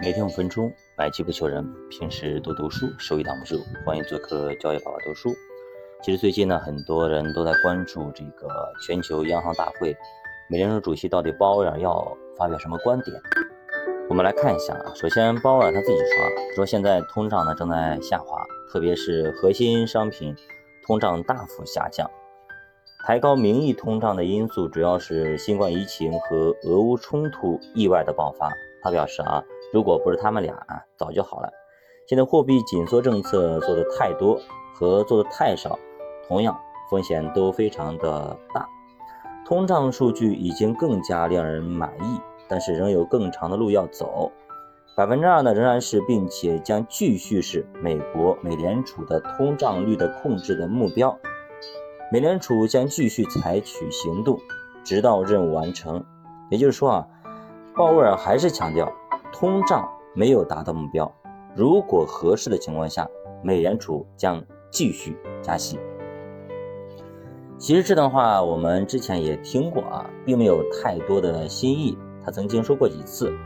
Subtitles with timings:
[0.00, 1.64] 每天五分钟，百计不求人。
[1.88, 3.56] 平时多读书，收益挡不住。
[3.86, 5.32] 欢迎做客教育宝宝读书。
[6.02, 9.96] 其实最近呢，很多人都在关注这个全球央行大会，
[10.50, 13.16] 美联储主席到底鲍威尔要发表什么观点？
[14.08, 14.92] 我们来看一下啊。
[14.96, 20.34] 首先，鲍威尔他自己说，说现在通胀呢正在下滑，特别是核心商品
[20.84, 22.10] 通胀大幅下降。
[23.06, 28.52] 抬高名义通胀的因素主要是新冠疫情和俄乌冲突意外的爆发。
[28.82, 29.44] 他表示啊。
[29.74, 31.50] 如果不是他们俩啊，早就好了。
[32.06, 34.38] 现在货币紧缩政策做的太多
[34.72, 35.76] 和做的太少，
[36.28, 36.56] 同样
[36.88, 38.68] 风险都非常的大。
[39.44, 44.30] 通胀数据已经更加令人满意，但是仍有更长的路要走。
[44.96, 51.18] 百分之二呢，仍然是并且将继续是美国美联储的通胀率的控制的目标。
[52.12, 54.38] 美联储将继续采取行动，
[54.84, 56.04] 直到任务完成。
[56.48, 57.08] 也就是说啊，
[57.74, 58.88] 鲍威尔还是强调。
[59.34, 61.12] 通胀没有达到目标，
[61.56, 63.04] 如果合适的情况下，
[63.42, 64.40] 美联储将
[64.70, 65.76] 继续加息。
[67.58, 71.98] 其实这段话我们之前也听过啊，并没有太多的新意。
[72.24, 73.36] 他曾经说过几次，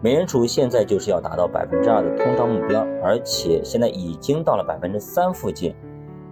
[0.00, 5.74] 美联储现在就是要达到百分之二的通胀目标，而且现在已经到了百分之三附近，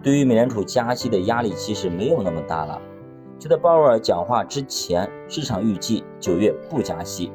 [0.05, 2.81] 对于美联储加息的压力其实没有那么大了。
[3.41, 7.33] 就在鲍威尔讲话之前，市场预计九月不加息。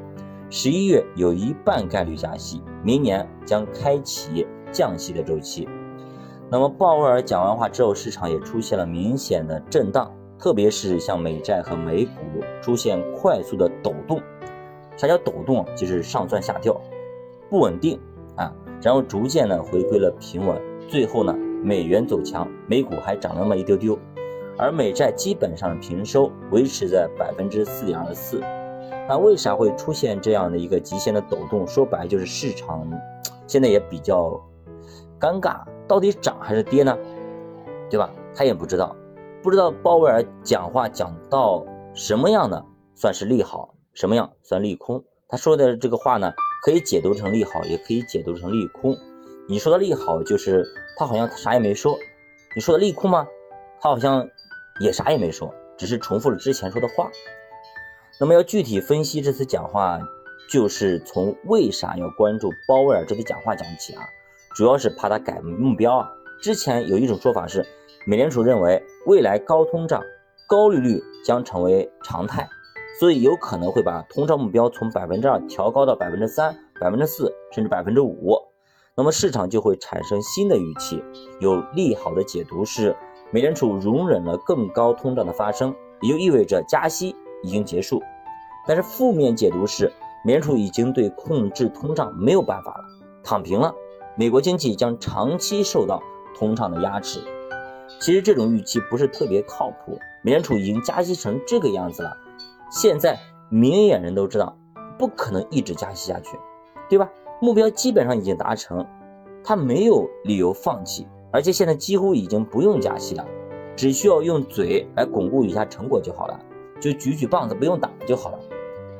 [0.48, 5.68] 十一月有一半概率加息，明年将开启降息的周期。
[6.48, 12.12] 那么鲍威尔讲完话之后，市场也出现了明显的震荡，特别是像美债和美股
[12.62, 14.20] 出现快速的抖动。
[14.96, 15.66] 啥叫抖动？
[15.74, 16.80] 就是上蹿下跳，
[17.50, 17.98] 不稳定
[18.36, 18.54] 啊。
[18.80, 23.98] 然后逐渐呢回归了平稳，最后呢美元走强，美股还涨那么一丢丢，
[24.56, 28.40] 而美债基本上平收，维持在百分之四点二四。
[29.08, 31.66] 那为啥会出现这样的一个极限的抖动？
[31.66, 32.88] 说白就是市场
[33.46, 34.40] 现在也比较
[35.20, 36.96] 尴尬，到底涨还是跌呢？
[37.88, 38.10] 对吧？
[38.34, 38.96] 他也不知道，
[39.42, 41.64] 不知道鲍威尔讲话讲到
[41.94, 42.64] 什么样的
[42.96, 45.04] 算是利好，什么样算利空？
[45.28, 46.32] 他说的这个话呢，
[46.64, 48.96] 可以解读成利好，也可以解读成利空。
[49.48, 50.66] 你说的利好就是
[50.98, 51.96] 他好像啥也没说，
[52.56, 53.24] 你说的利空吗？
[53.80, 54.28] 他好像
[54.80, 57.08] 也啥也没说，只是重复了之前说的话。
[58.18, 60.00] 那么要具体分析这次讲话，
[60.48, 64.02] 就是从为啥要关注鲍威尔这次讲话讲起啊，
[64.54, 66.10] 主要是怕他改目标啊。
[66.40, 67.66] 之前有一种说法是，
[68.06, 70.02] 美联储认为未来高通胀、
[70.46, 72.48] 高利率将成为常态，
[72.98, 78.38] 所以有可能会把通胀目标从百分之二调高到百分之三、百分之四，甚至百分之五。
[78.94, 81.04] 那么市场就会产生新的预期。
[81.38, 82.96] 有利好的解读是，
[83.30, 87.14] 美联储容忍了更高通胀的发生，也就意味着加息。
[87.46, 88.02] 已经结束，
[88.66, 89.92] 但是负面解读是，
[90.24, 92.84] 美联储已经对控制通胀没有办法了，
[93.22, 93.72] 躺平了，
[94.16, 96.02] 美国经济将长期受到
[96.36, 97.20] 通胀的压制。
[98.00, 102.16] 其实这种预期不是特别靠谱，美联储已经加息成这个样子了，
[102.68, 103.16] 现在
[103.48, 104.56] 明眼人都知道，
[104.98, 106.36] 不可能一直加息下去，
[106.88, 107.08] 对吧？
[107.40, 108.84] 目标基本上已经达成，
[109.44, 113.24] 他没有理由放弃，而且现在几乎已经不用加息了，
[113.76, 116.40] 只需要用嘴来巩固一下成果就好了。
[116.80, 118.38] 就举举棒子不用打就好了。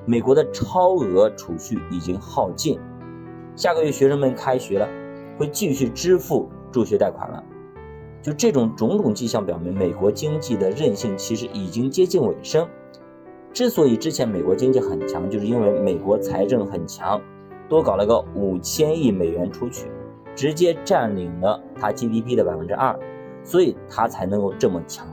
[0.04, 2.78] 美国的超额储蓄已经耗尽，
[3.56, 4.88] 下个月学生们开学了，
[5.36, 7.42] 会继续支付助学贷款了。
[8.22, 12.68] 就这种种种迹象表明，美国经济的韧性其实已经接近尾声。
[13.52, 17.20] 之所以之前美国经济很强，就是因为美国财政很强，
[17.68, 19.86] 多搞了个五千亿美元出去，
[20.34, 22.98] 直接占领了它 GDP 的百分之二，
[23.42, 25.06] 所以它才能够这么强。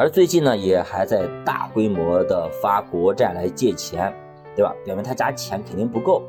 [0.00, 4.10] 而最近呢，也还在大规模的发国债来借钱，
[4.56, 4.74] 对吧？
[4.82, 6.22] 表明他家钱肯定不够，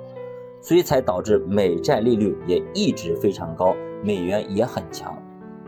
[0.60, 3.74] 所以才导致美债利率也一直非常高，
[4.04, 5.18] 美元也很强。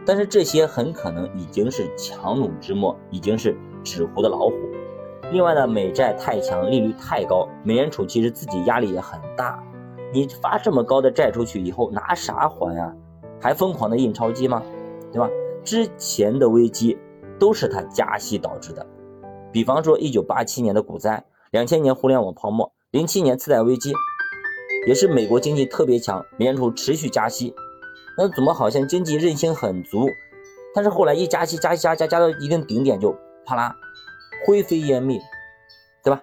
[0.05, 3.55] 但是这些很可能已经是强弩之末，已经是
[3.85, 4.53] 纸糊的老虎。
[5.31, 9.63] 另外呢，美债太强，利率太高，美联储其实自己压力也很大。
[10.11, 12.93] 你发这么高的债出去以后，拿啥还呀？
[13.39, 14.61] 还疯狂的印钞机吗？
[15.09, 15.29] 对吧？
[15.63, 16.97] 之前的危机。
[17.39, 18.85] 都是它加息导致的，
[19.51, 23.93] 比方说一九八七年的股灾，两千年互联网泡沫，零七年次贷危机，
[24.87, 27.53] 也是美国经济特别强，美联储持续加息，
[28.17, 30.07] 那怎么好像经济韧性很足，
[30.73, 33.15] 但是后来一加息加息加加加到一定顶点就
[33.45, 33.75] 啪啦
[34.45, 35.19] 灰飞烟灭，
[36.03, 36.21] 对吧？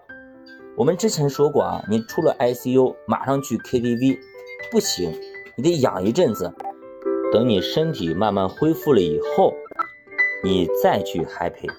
[0.77, 4.19] 我们之前说过啊，你出了 ICU 马上去 KTV
[4.71, 5.13] 不行，
[5.57, 6.53] 你得养一阵子，
[7.33, 9.53] 等你身体慢慢恢复了以后。
[10.43, 11.71] 你再去 happy，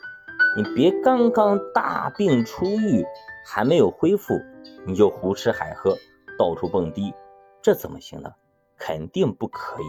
[0.55, 3.03] 你别刚刚大病初愈，
[3.43, 4.39] 还没有恢复，
[4.85, 5.97] 你就胡吃海喝，
[6.37, 7.11] 到处蹦迪，
[7.59, 8.29] 这怎么行呢？
[8.77, 9.85] 肯定不可以，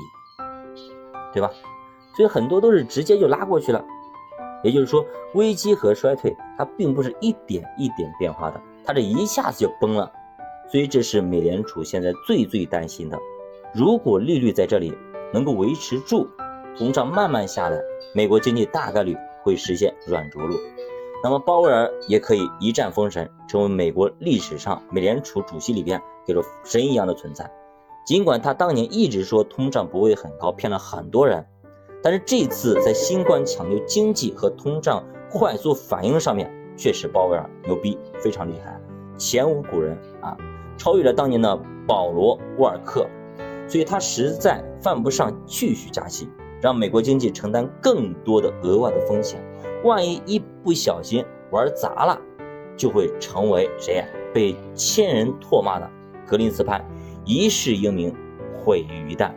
[1.34, 1.50] 对吧？
[2.16, 3.84] 所以很多都是直接就拉过去了。
[4.62, 5.04] 也就是说，
[5.34, 10.10] 危机和衰退它并不是一点一点变化的，它这一下子就崩了。
[10.70, 13.18] 所以这是美联储现在最最担心的。
[13.74, 14.96] 如果利率在这里
[15.34, 16.26] 能够维持住，
[16.78, 17.78] 通胀慢慢下来，
[18.14, 20.56] 美国经济大概率会实现软着陆。
[21.24, 27.50] 那么鲍威尔也可以一战封神，成为美国历史上美联储主席里边有着神一样的存在。
[28.04, 31.46] 尽管他当年一直说通胀不会很高，骗了很多人，
[32.02, 38.80] 但是这次在新冠抢救经济和通胀快速反应上面，确实鲍威尔牛逼，非常厉害，
[39.16, 40.36] 前无古人啊，
[40.76, 41.56] 超越了当年的
[41.86, 43.06] 保罗沃尔克，
[43.68, 46.28] 所以他实在犯不上继续加息，
[46.62, 49.42] 让美国经济承担更多的额外的风险。
[49.82, 52.16] 万一一不小心玩砸了，
[52.76, 54.04] 就会成为谁呀？
[54.32, 55.90] 被千人唾骂的
[56.24, 56.82] 格林斯潘，
[57.24, 58.14] 一世英名
[58.64, 59.32] 毁于一旦。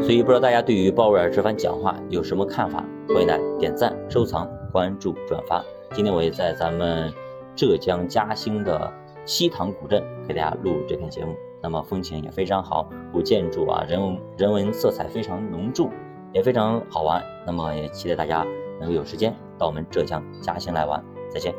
[0.00, 2.84] 所以不知道大家对于鲍威尔这番讲话有什么看法？
[3.08, 5.64] 欢迎来点赞、收藏、关注、转发。
[5.92, 7.12] 今天我也在咱们
[7.56, 8.92] 浙江嘉兴的
[9.26, 11.34] 西塘古镇给大家录这篇节目，
[11.64, 15.90] 那么风景也非常好，古建筑啊，人文人文色彩非常浓重，
[16.30, 17.24] 也非常好玩。
[17.46, 18.46] 那么也期待大家。
[18.80, 21.54] 能够有时间到我们浙江嘉兴来玩，再见。